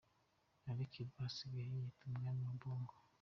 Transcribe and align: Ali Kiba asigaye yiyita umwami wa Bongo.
Ali 0.69 0.83
Kiba 0.91 1.17
asigaye 1.27 1.67
yiyita 1.71 2.01
umwami 2.09 2.41
wa 2.47 2.55
Bongo. 2.61 2.95